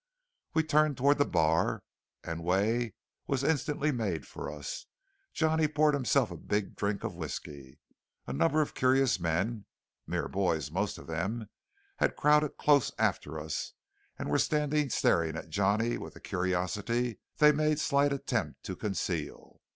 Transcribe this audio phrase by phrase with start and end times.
[0.55, 1.83] We turned toward the bar
[2.23, 2.95] and way
[3.27, 4.87] was instantly made for us.
[5.31, 7.77] Johnny poured himself a big drink of whiskey.
[8.25, 9.65] A number of curious men,
[10.07, 11.51] mere boys most of them,
[11.97, 13.73] had crowded close after us,
[14.17, 19.61] and were standing staring at Johnny with a curiosity they made slight attempt to conceal.